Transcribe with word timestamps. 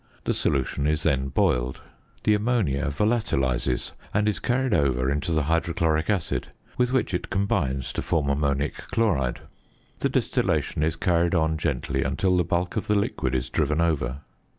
The 0.23 0.33
solution 0.33 0.87
is 0.87 1.03
then 1.03 1.27
boiled. 1.27 1.81
The 2.23 2.33
ammonia 2.33 2.87
volatilises, 2.89 3.91
and 4.15 4.27
is 4.27 4.39
carried 4.39 4.73
over 4.73 5.11
into 5.11 5.31
the 5.31 5.43
hydrochloric 5.43 6.09
acid, 6.09 6.47
with 6.75 6.91
which 6.91 7.13
it 7.13 7.29
combines 7.29 7.93
to 7.93 8.01
form 8.01 8.27
ammonic 8.27 8.73
chloride. 8.89 9.41
The 9.99 10.09
distillation 10.09 10.81
is 10.81 10.95
carried 10.95 11.35
on 11.35 11.55
gently 11.55 12.01
until 12.03 12.35
the 12.35 12.43
bulk 12.43 12.75
of 12.77 12.87
the 12.87 12.95
liquid 12.97 13.35
is 13.35 13.51
driven 13.51 13.79
over. 13.79 14.21